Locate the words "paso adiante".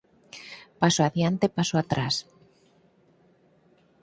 0.79-1.53